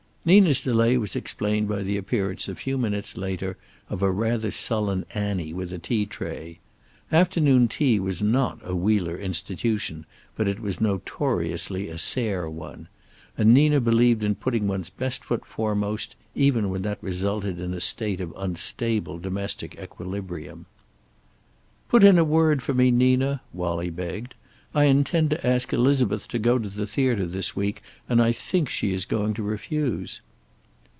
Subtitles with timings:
[0.23, 3.57] Nina's delay was explained by the appearance, a few minutes later,
[3.89, 6.59] of a rather sullen Annie with a tea tray.
[7.11, 12.87] Afternoon tea was not a Wheeler institution, but was notoriously a Sayre one.
[13.35, 17.81] And Nina believed in putting one's best foot foremost, even when that resulted in a
[17.81, 20.67] state of unstable domestic equilibrium.
[21.89, 24.35] "Put in a word for me, Nina," Wallie begged.
[24.73, 28.69] "I intend to ask Elizabeth to go to the theater this week, and I think
[28.69, 30.21] she is going to refuse."